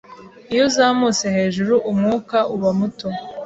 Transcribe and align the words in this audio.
Iyo 0.53 0.63
uzamutse 0.69 1.25
hejuru, 1.35 1.73
umwuka 1.91 2.37
uba 2.55 2.69
muto. 2.79 3.07